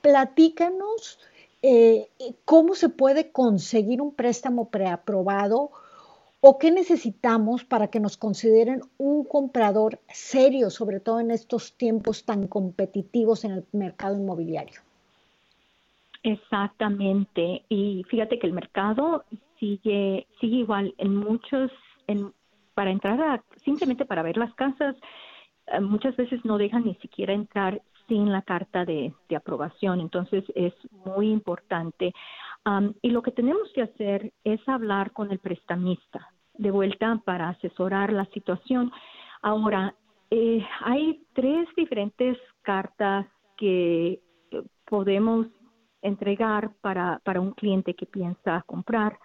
[0.01, 1.19] Platícanos.
[1.63, 2.09] Eh,
[2.47, 5.73] cómo se puede conseguir un préstamo preaprobado
[6.43, 12.25] ¿O qué necesitamos para que nos consideren un comprador serio, sobre todo en estos tiempos
[12.25, 14.81] tan competitivos en el mercado inmobiliario?
[16.23, 17.65] Exactamente.
[17.69, 19.25] Y fíjate que el mercado
[19.59, 21.71] sigue, sigue igual en muchos,
[22.07, 22.33] en,
[22.75, 24.97] para entrar a, simplemente para ver las casas,
[25.67, 30.01] eh, muchas veces no dejan ni siquiera entrar sin la carta de, aprobación.
[30.01, 30.75] Entonces es
[31.07, 32.13] muy importante.
[33.03, 38.13] Y lo que tenemos que hacer es hablar con el prestamista de vuelta para asesorar
[38.13, 38.93] la situación.
[39.43, 39.95] Ahora,
[40.31, 44.21] eh, hay tres diferentes cartas que
[44.51, 45.47] eh, podemos
[46.03, 49.19] entregar para, para un cliente que piensa comprar.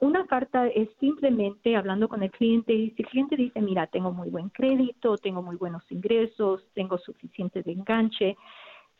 [0.00, 4.12] una carta es simplemente hablando con el cliente y si el cliente dice, mira, tengo
[4.12, 8.36] muy buen crédito, tengo muy buenos ingresos, tengo suficiente de enganche,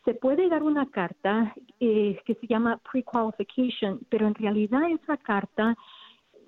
[0.07, 5.75] se puede dar una carta eh, que se llama pre-qualification, pero en realidad esa carta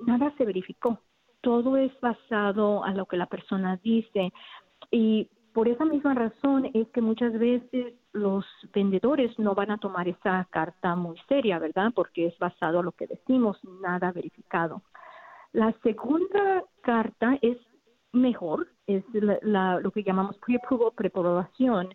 [0.08, 1.02] nada se verificó.
[1.42, 4.32] Todo es basado a lo que la persona dice
[4.92, 10.08] y por esa misma razón es que muchas veces los vendedores no van a tomar
[10.08, 11.92] esa carta muy seria, ¿verdad?
[11.94, 14.84] Porque es basado a lo que decimos, nada verificado.
[15.52, 17.58] La segunda carta es
[18.14, 21.90] mejor, es lo que llamamos pre-approval, preaprobación.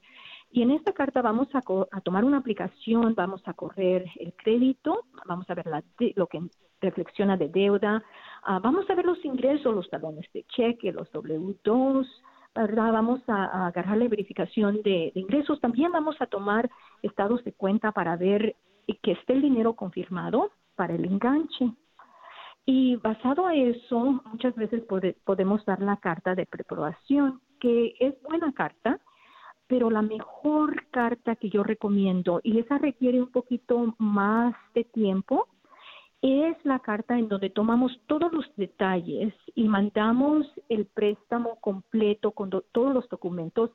[0.55, 1.63] Y en esta carta vamos a,
[2.03, 5.67] tomar una aplicación, vamos a correr el crédito, vamos a ver
[6.15, 6.41] lo que
[6.81, 8.05] reflexiona de deuda,
[8.45, 12.07] ah, vamos a ver los ingresos, los talones de cheque, los W2,
[12.55, 12.93] ¿verdad?
[12.93, 15.61] Vamos a, agarrar la verificación de, ingresos.
[15.61, 16.71] También vamos a tomar
[17.03, 18.55] estados de cuenta para ver
[19.03, 21.73] que esté el dinero confirmado para el enganche.
[22.65, 24.85] Y basado a eso, muchas veces
[25.25, 29.01] podemos dar la carta de preprobación, que es buena carta,
[29.67, 35.49] pero la mejor carta que yo recomiendo, y esa requiere un poquito más de tiempo,
[36.23, 42.51] es la carta en donde tomamos todos los detalles y mandamos el préstamo completo con
[42.73, 43.71] todos los documentos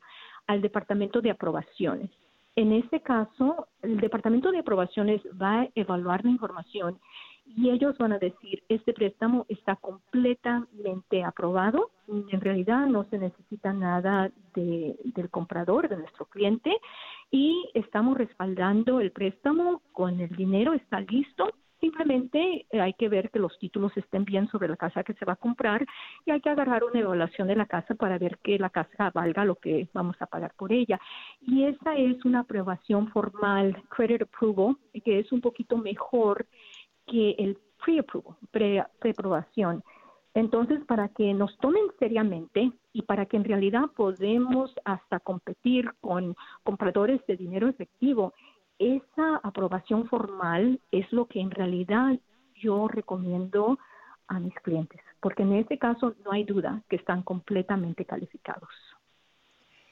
[0.48, 2.10] al departamento de aprobaciones.
[2.56, 7.00] En este caso, el departamento de aprobaciones va a evaluar la información
[7.56, 13.74] y ellos van a decir, este préstamo está completamente aprobado, en realidad no se necesita
[13.74, 16.76] nada del comprador, de nuestro cliente,
[17.32, 21.52] y estamos respaldando el préstamo con el dinero, está listo.
[21.80, 25.24] Simplemente eh, hay que ver que los títulos estén bien sobre la casa que se
[25.24, 25.86] va a comprar
[26.26, 29.46] y hay que agarrar una evaluación de la casa para ver que la casa valga
[29.46, 31.00] lo que vamos a pagar por ella.
[31.42, 36.46] Y esa es una aprobación formal, credit approval, que es un poquito mejor
[37.10, 39.84] que el pre-approval, pre-aprobación.
[40.34, 46.36] Entonces, para que nos tomen seriamente y para que en realidad podemos hasta competir con
[46.64, 48.34] compradores de dinero efectivo,
[48.78, 52.20] esa aprobación formal es lo que en realidad
[52.56, 53.78] yo recomiendo
[54.28, 58.70] a mis clientes, porque en este caso no hay duda que están completamente calificados.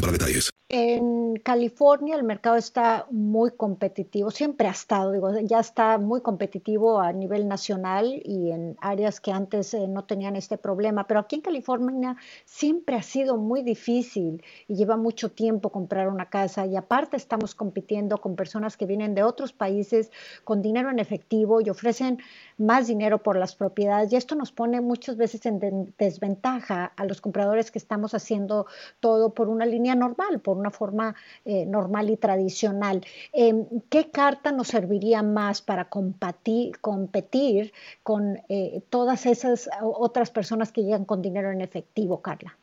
[0.00, 0.50] para detalles.
[0.68, 7.00] En California el mercado está muy competitivo, siempre ha estado, digo, ya está muy competitivo
[7.00, 11.36] a nivel nacional y en áreas que antes eh, no tenían este problema, pero aquí
[11.36, 16.76] en California siempre ha sido muy difícil y lleva mucho tiempo comprar una casa y
[16.76, 20.10] aparte estamos compitiendo con personas que vienen de otros países
[20.44, 22.18] con dinero en efectivo y ofrecen
[22.58, 27.20] más dinero por las propiedades y esto nos pone muchas veces en desventaja a los
[27.20, 28.66] compradores que estamos haciendo
[29.00, 31.14] todo por una línea normal, por una forma
[31.44, 33.00] eh, normal y tradicional.
[33.32, 40.72] Em, ¿Qué carta nos serviría más para competir, competir con eh, todas esas otras personas
[40.72, 42.56] que llegan con dinero en efectivo, Carla?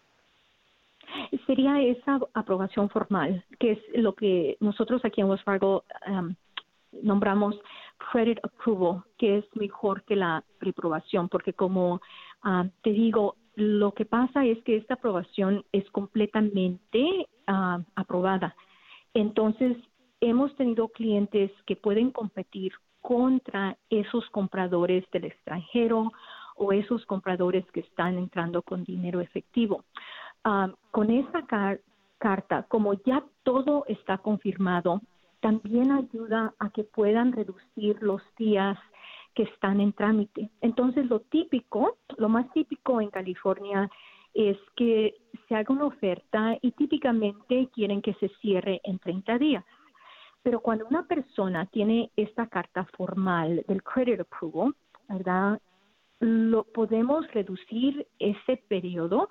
[1.46, 6.36] Sería esa aprobación formal, que es lo que nosotros aquí en Wells Fargo em,
[7.02, 7.56] nombramos
[8.12, 12.02] credit approval, que es mejor que la reprobación, porque como
[12.44, 18.56] ah, te digo, lo que pasa es que esta aprobación es completamente ah, aprobada.
[19.14, 19.78] Entonces,
[20.22, 26.12] hemos tenido clientes que pueden competir contra esos compradores del extranjero
[26.56, 29.84] o esos compradores que están entrando con dinero efectivo.
[30.44, 31.46] Ah, con esa
[32.18, 35.02] carta, como ya todo está confirmado,
[35.42, 38.78] también ayuda a que puedan reducir los días
[39.36, 40.50] que están en trámite.
[40.62, 43.90] Entonces, lo típico, lo más típico en California
[44.34, 45.16] es que
[45.48, 49.66] se haga una oferta y típicamente quieren que se cierre en 30 días.
[50.42, 54.76] Pero cuando una persona tiene esta carta formal del credit approval,
[55.08, 55.62] ¿verdad?
[56.20, 59.30] Lo podemos reducir ese periodo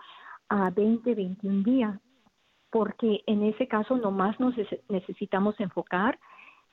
[0.48, 2.00] a 20, 21 días,
[2.70, 4.54] porque en ese caso nomás nos
[4.88, 6.18] necesitamos enfocar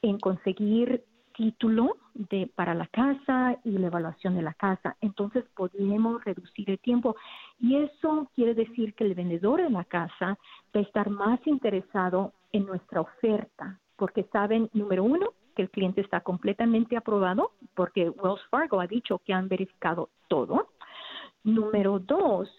[0.01, 1.03] en conseguir
[1.39, 4.97] título de para la casa y la evaluación de la casa.
[4.99, 7.15] Entonces podemos reducir el tiempo
[7.61, 10.37] y eso quiere decir que el vendedor de la casa
[10.75, 16.01] va a estar más interesado en nuestra oferta, porque saben, número uno, que el cliente
[16.01, 20.71] está completamente aprobado, porque Wells Fargo ha dicho que han verificado todo.
[21.45, 22.49] Número dos,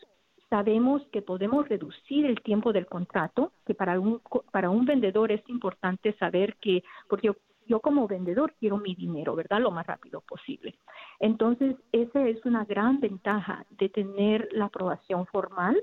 [0.48, 5.46] sabemos que podemos reducir el tiempo del contrato, que para un, para un vendedor es
[5.50, 7.30] importante saber que, porque
[7.78, 9.60] como vendedor quiero mi dinero, ¿verdad?
[9.60, 10.74] Lo más rápido posible.
[11.20, 15.80] Entonces, esa es una gran ventaja de tener la aprobación formal,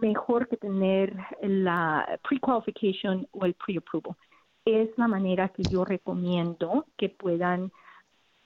[0.00, 4.16] mejor que tener la pre-qualification o el pre-approval.
[4.64, 7.70] Es la manera que yo recomiendo que puedan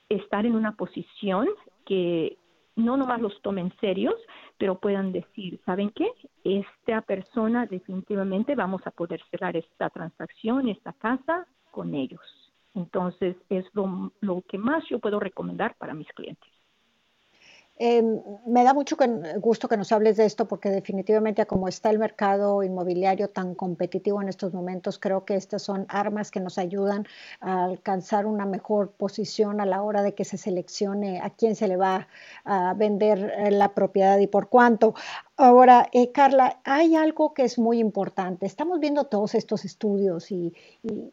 [0.09, 1.47] estar en una posición
[1.85, 2.37] que
[2.75, 4.15] no nomás los tomen serios,
[4.57, 6.07] pero puedan decir, ¿saben qué?
[6.43, 12.21] Esta persona definitivamente vamos a poder cerrar esta transacción, esta casa con ellos.
[12.77, 14.11] Entonces, es lo,
[14.47, 16.47] que más yo puedo recomendar para mis clientes.
[17.79, 18.01] Eh,
[18.47, 18.95] me da mucho
[19.37, 24.19] gusto que nos hables de esto porque definitivamente como está el mercado inmobiliario tan competitivo
[24.19, 27.05] en estos momentos, creo que estas son armas que nos ayudan
[27.39, 31.67] a alcanzar una mejor posición a la hora de que se seleccione a quién se
[31.67, 32.07] le va
[32.45, 34.95] a vender eh, la propiedad y por cuánto.
[35.39, 38.47] Ahora, eh, Carla, hay algo que es muy importante.
[38.47, 40.51] Estamos viendo todos estos estudios y,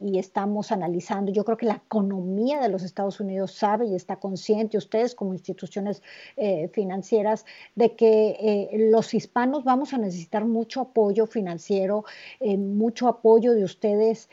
[0.00, 1.30] estamos analizando.
[1.30, 5.34] Yo creo que la economía de los Estados Unidos sabe y está consciente, ustedes como
[5.34, 6.02] instituciones
[6.36, 7.44] eh, financieras,
[7.74, 12.04] de que eh, los hispanos vamos a necesitar mucho apoyo financiero,
[12.40, 14.30] mucho apoyo de ustedes.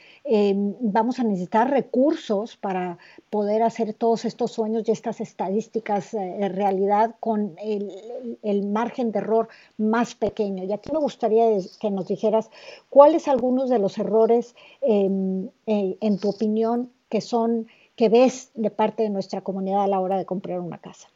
[0.79, 2.97] vamos a necesitar recursos para
[3.29, 9.49] poder hacer todos estos sueños y estas estadísticas realidad con el margen de error
[9.81, 10.63] más pequeño.
[10.63, 11.45] Y aquí me gustaría
[11.79, 12.49] que nos dijeras
[12.89, 18.71] cuáles algunos de los errores, em, eh, en tu opinión, que son que ves de
[18.71, 21.07] parte de nuestra comunidad a la hora de comprar una casa.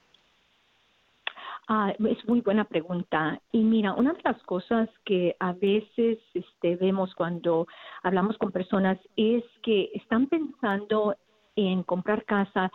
[1.68, 3.42] Ah, es muy buena pregunta.
[3.52, 7.68] Y mira, una de las cosas que a veces este, vemos cuando
[8.04, 11.16] hablamos con personas es que están pensando
[11.56, 12.72] en comprar casa,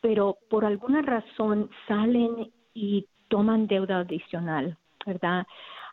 [0.00, 4.76] pero por alguna razón salen y toman deuda adicional
[5.06, 5.46] ¿verdad?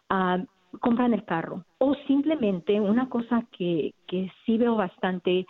[0.10, 0.40] Ah,
[0.80, 1.66] compran el carro.
[1.80, 5.46] O simplemente una cosa que, que sí veo bastante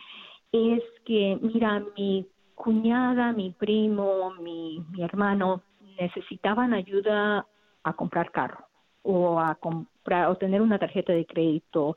[0.51, 5.61] es que, mira, mi cuñada, mi primo, mi, mi hermano
[5.99, 7.45] necesitaban ayuda
[7.83, 8.65] a comprar carro
[9.03, 11.95] o a comprar o tener una tarjeta de crédito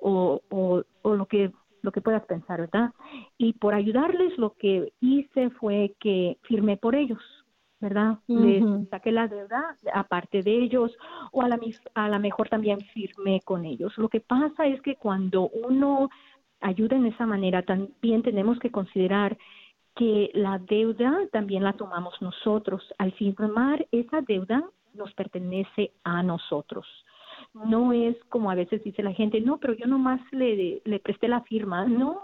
[0.00, 1.52] o, o, o lo que
[1.82, 2.92] lo que puedas pensar, ¿verdad?
[3.38, 7.20] Y por ayudarles lo que hice fue que firmé por ellos.
[7.80, 8.18] ¿Verdad?
[8.26, 10.96] Les saqué la deuda aparte de ellos
[11.32, 11.58] o a la,
[11.94, 13.96] a la mejor también firmé con ellos.
[13.98, 16.08] Lo que pasa es que cuando uno
[16.60, 19.36] ayuda en esa manera, también tenemos que considerar
[19.94, 22.82] que la deuda también la tomamos nosotros.
[22.98, 24.62] Al firmar esa deuda
[24.94, 26.86] nos pertenece a nosotros.
[27.52, 31.28] No es como a veces dice la gente, no, pero yo nomás le, le presté
[31.28, 31.86] la firma.
[31.86, 32.20] No,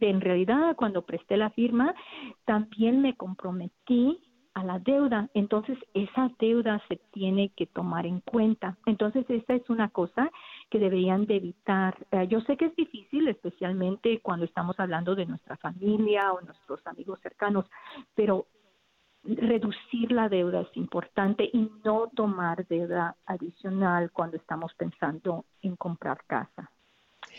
[0.00, 1.94] en realidad cuando presté la firma
[2.44, 4.18] también me comprometí
[4.54, 8.76] a la deuda, entonces esa deuda se tiene que tomar en cuenta.
[8.86, 10.30] Entonces esta es una cosa
[10.70, 11.96] que deberían de evitar.
[12.10, 16.86] Eh, yo sé que es difícil, especialmente cuando estamos hablando de nuestra familia o nuestros
[16.86, 17.66] amigos cercanos,
[18.14, 18.46] pero
[19.24, 26.24] reducir la deuda es importante y no tomar deuda adicional cuando estamos pensando en comprar
[26.26, 26.70] casa.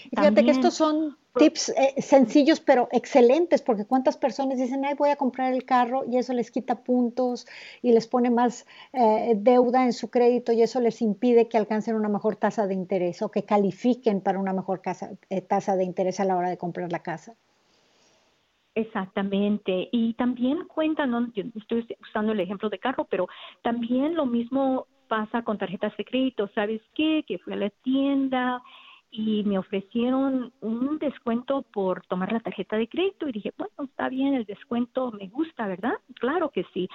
[0.09, 5.09] Fíjate que estos son tips eh, sencillos pero excelentes, porque cuántas personas dicen, ay, voy
[5.09, 7.47] a comprar el carro y eso les quita puntos
[7.81, 11.95] y les pone más eh, deuda en su crédito y eso les impide que alcancen
[11.95, 14.81] una mejor tasa de interés o que califiquen para una mejor
[15.29, 17.35] eh, tasa de interés a la hora de comprar la casa.
[18.75, 19.89] Exactamente.
[19.91, 23.27] Y también cuenta, no, yo estoy usando el ejemplo de carro, pero
[23.61, 26.49] también lo mismo pasa con tarjetas de crédito.
[26.55, 27.23] ¿Sabes qué?
[27.27, 28.63] Que fui a la tienda
[29.15, 34.09] y me ofrecieron un descuento por tomar la tarjeta de crédito y dije, bueno, está
[34.09, 35.93] bien, el descuento me gusta, ¿verdad?
[36.15, 36.89] Claro que sí,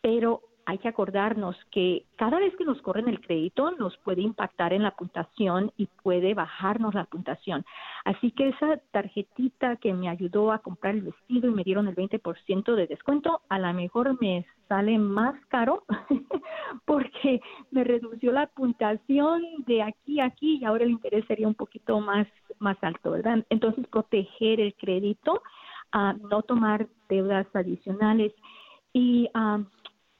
[0.00, 4.72] pero hay que acordarnos que cada vez que nos corren el crédito nos puede impactar
[4.72, 7.64] en la puntuación y puede bajarnos la puntuación.
[8.04, 11.96] Así que esa tarjetita que me ayudó a comprar el vestido y me dieron el
[11.96, 15.82] 20% de descuento, a lo mejor me sale más caro
[16.84, 17.40] porque
[17.72, 21.98] me redució la puntuación de aquí a aquí y ahora el interés sería un poquito
[21.98, 22.28] más,
[22.60, 23.44] más alto, ¿verdad?
[23.50, 25.42] Entonces, proteger el crédito,
[25.90, 28.32] a no tomar deudas adicionales
[28.92, 29.28] y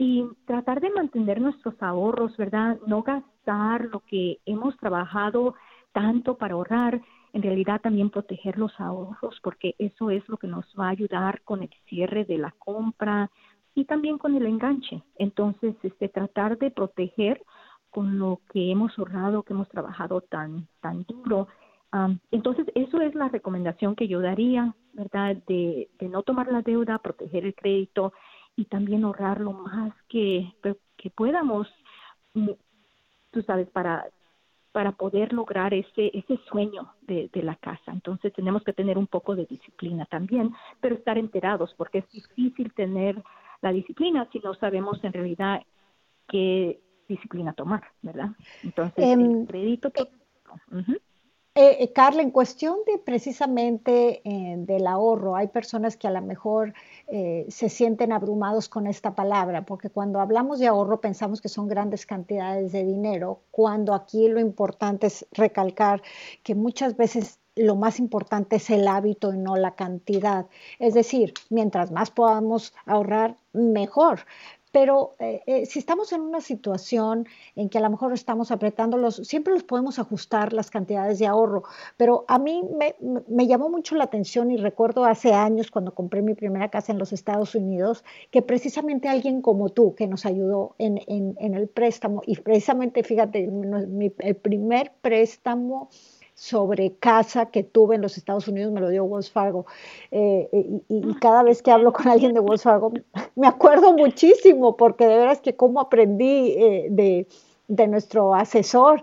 [0.01, 2.79] y tratar de mantener nuestros ahorros, ¿verdad?
[2.87, 5.55] No gastar lo que hemos trabajado
[5.93, 7.03] tanto para ahorrar,
[7.35, 11.43] en realidad también proteger los ahorros, porque eso es lo que nos va a ayudar
[11.43, 13.31] con el cierre de la compra
[13.75, 15.03] y también con el enganche.
[15.17, 17.43] Entonces, este, tratar de proteger
[17.91, 21.47] con lo que hemos ahorrado, que hemos trabajado tan, tan duro.
[22.31, 25.37] entonces, eso es la recomendación que yo daría, ¿verdad?
[25.47, 28.15] De, de no tomar la deuda, proteger el crédito
[28.57, 30.53] y también ahorrar lo más que,
[30.97, 31.69] que podamos,
[32.35, 32.51] mm,
[33.31, 34.07] tú sabes, para
[34.73, 37.93] para poder lograr ese, ese sueño de, de, la casa.
[37.93, 42.73] Entonces tenemos que tener un poco de disciplina también, pero estar enterados, porque es difícil
[42.75, 43.23] tener
[43.63, 45.63] la disciplina si no sabemos en realidad
[46.29, 48.31] qué disciplina tomar, ¿verdad?
[48.63, 49.91] Entonces, el em, crédito...
[49.91, 50.09] Que,
[51.55, 56.23] eh, eh, Carla, en cuestión de precisamente eh, del ahorro, hay personas que a lo
[56.23, 56.75] mejor
[57.49, 62.07] se sienten abrumados con esta palabra, porque cuando hablamos de ahorro pensamos que son grandes
[62.07, 66.03] cantidades de dinero, cuando aquí lo importante es recalcar
[66.45, 70.47] que muchas veces lo más importante es el hábito y no la cantidad.
[70.79, 74.21] Es decir, mientras más podamos ahorrar, mejor.
[74.73, 79.17] Pero eh, eh, si estamos en una situación en que a lo mejor estamos apretándolos,
[79.17, 81.65] siempre los podemos ajustar las cantidades de ahorro.
[81.97, 82.63] Pero a mí
[83.29, 86.99] me, llamó mucho la atención y recuerdo hace años cuando compré mi primera casa en
[86.99, 92.23] los Estados Unidos, que precisamente alguien como tú que nos ayudó en, en, el préstamo,
[92.27, 93.51] y precisamente, fíjate,
[94.19, 95.89] el primer préstamo
[96.41, 99.67] sobre casa que tuve en los Estados Unidos me lo dio Wells Fargo.
[100.11, 100.49] Eh,
[100.89, 102.95] y, cada vez que hablo con alguien de Wells Fargo,
[103.37, 107.27] me acuerdo muchísimo, porque de veras que cómo aprendí eh, de,
[107.69, 109.03] de, nuestro asesor,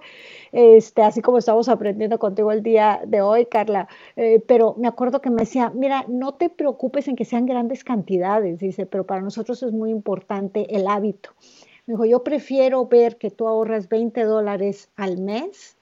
[0.51, 3.87] este, así como estamos aprendiendo contigo el día de hoy, Carla.
[4.15, 7.83] Eh, pero me acuerdo que me decía, mira, no te preocupes en que sean grandes
[7.83, 11.35] cantidades, dice, pero para nosotros es muy importante el hábito.
[11.85, 15.76] Me dijo, yo prefiero ver que tú ahorras 20 dólares al mes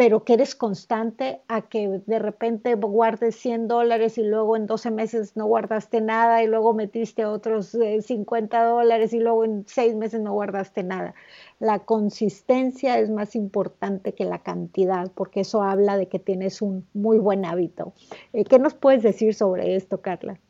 [0.00, 4.90] pero que eres constante a que de repente guardes 100 dólares y luego en 12
[4.90, 9.96] meses no guardaste nada y luego metiste otros 50 eh, dólares y luego en 6
[9.96, 11.14] meses no guardaste nada.
[11.58, 16.86] La consistencia es más importante que la cantidad porque eso habla de que tienes un
[16.94, 17.92] muy buen hábito.
[18.32, 20.40] Eh, ¿Qué nos puedes decir sobre esto, Carla?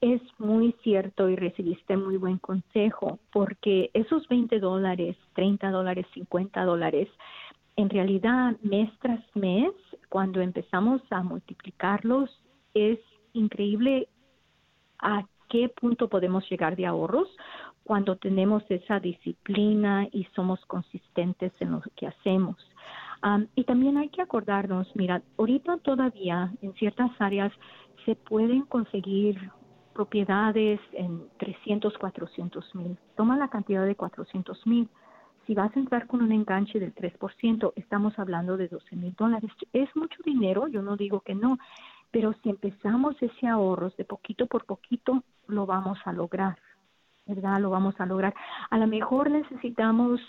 [0.00, 6.64] Es muy cierto y recibiste muy buen consejo porque esos 20 dólares, 30 dólares, 50
[6.64, 7.08] dólares,
[7.78, 9.70] en realidad mes tras mes,
[10.08, 12.28] cuando empezamos a multiplicarlos,
[12.74, 12.98] es
[13.34, 14.08] increíble
[14.98, 17.28] a qué punto podemos llegar de ahorros
[17.84, 22.56] cuando tenemos esa disciplina y somos consistentes en lo que hacemos.
[23.54, 27.52] y también hay que acordarnos, mira, ahorita todavía en ciertas áreas
[28.04, 29.36] se pueden conseguir
[29.94, 32.98] propiedades en 300, 400 mil.
[33.16, 34.88] Toma la cantidad de 400 mil
[35.48, 39.50] si vas a entrar con un enganche del 3%, estamos hablando de 12 mil dólares.
[39.72, 41.58] Es mucho dinero, yo no digo que no,
[42.10, 46.58] pero si empezamos ese ahorro de poquito por poquito, lo vamos a lograr,
[47.24, 47.60] ¿verdad?
[47.60, 48.34] Lo vamos a lograr.
[48.68, 50.20] A lo mejor necesitamos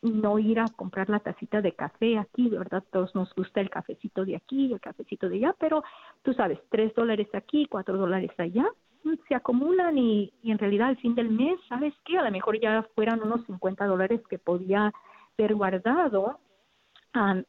[0.00, 2.84] no ir a comprar la tacita de café aquí, ¿verdad?
[2.92, 5.82] Todos nos gusta el cafecito de aquí, el cafecito de allá, pero
[6.22, 8.66] tú sabes, tres dólares aquí, cuatro dólares allá,
[9.28, 12.18] se acumulan y, en realidad al fin del mes, ¿sabes qué?
[12.18, 14.92] A lo mejor ya fueran unos 50 dólares que podía
[15.38, 16.38] haber guardado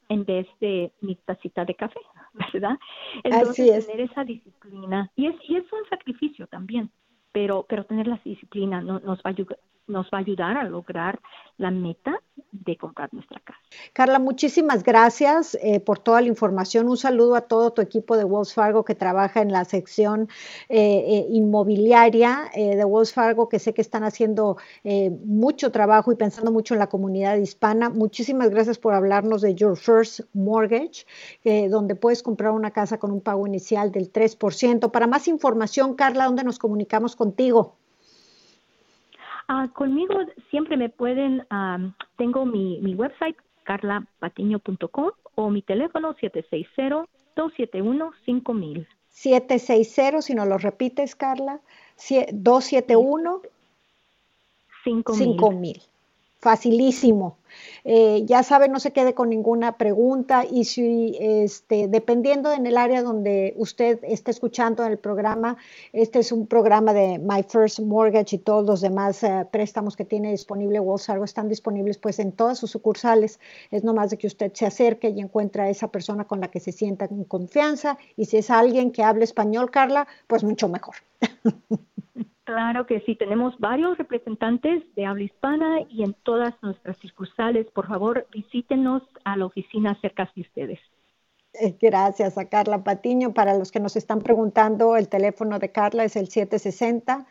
[0.07, 1.99] en vez de mi tacita de café,
[2.53, 2.77] ¿verdad?
[3.23, 6.89] Entonces, tener esa disciplina, y es, y es un sacrificio también,
[7.33, 11.19] pero, pero tener la disciplina nos va a ayudar, nos va a ayudar a lograr
[11.57, 12.21] la meta
[12.51, 13.59] de comprar nuestra casa.
[13.93, 16.87] Carla, muchísimas gracias eh, por toda la información.
[16.87, 20.29] Un saludo a todo tu equipo de Wells Fargo que trabaja en la sección
[20.69, 24.57] eh, eh, inmobiliaria de Wells Fargo, que sé que están haciendo
[25.25, 27.89] mucho trabajo y pensando mucho en la comunidad hispana.
[27.89, 31.05] Muchísimas gracias por hablarnos de Your First Mortgage,
[31.69, 34.91] donde puedes comprar una casa con un pago inicial del 3%.
[34.91, 37.76] Para más información, Carla, ¿dónde nos comunicamos contigo?
[39.47, 40.13] Ah, conmigo
[40.49, 41.47] siempre me pueden,
[42.17, 48.85] tengo mi, mi website carlapatiño.com o mi teléfono 760-271-5000.
[49.09, 51.61] 760, si no lo repites, Carla,
[52.33, 53.41] 271
[54.83, 55.81] 5000.
[56.39, 57.39] Facilísimo.
[57.83, 62.77] Eh, ya sabe, no se quede con ninguna pregunta y si, este, dependiendo en el
[62.77, 65.57] área donde usted esté escuchando el programa,
[65.93, 70.05] este es un programa de My First Mortgage y todos los demás eh, préstamos que
[70.05, 73.39] tiene disponible Wells Fargo están disponibles pues en todas sus sucursales.
[73.71, 76.59] Es nomás de que usted se acerque y encuentre a esa persona con la que
[76.59, 80.95] se sienta en confianza y si es alguien que hable español, Carla, pues mucho mejor.
[82.47, 87.67] Claro que sí, tenemos varios representantes de habla hispana y en todas nuestras sucursales.
[87.71, 90.79] Por favor, visítenos a la oficina cerca de ustedes.
[91.59, 93.33] Eh, gracias a Carla Patiño.
[93.33, 97.25] Para los que nos están preguntando, el teléfono de Carla es el 760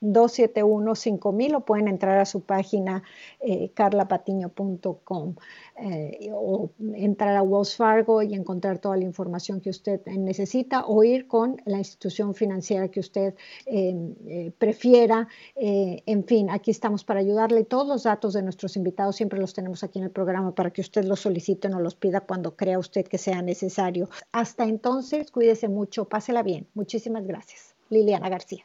[0.00, 3.02] 271-5000 o pueden entrar a su página
[3.40, 5.34] eh, carlapatiño.com
[5.76, 11.04] eh, o entrar a Wells Fargo y encontrar toda la información que usted necesita o
[11.04, 13.34] ir con la institución financiera que usted
[13.66, 15.28] eh, prefiera.
[15.54, 17.64] en fin, aquí estamos para ayudarle.
[17.64, 20.80] Todos los datos de nuestros invitados siempre los tenemos aquí en el programa para que
[20.80, 24.08] usted los solicite o los pida cuando crea usted que sea necesario.
[24.32, 26.66] Hasta entonces, cuídese mucho, pásela bien.
[26.74, 27.74] Muchísimas gracias.
[27.90, 28.64] Liliana García.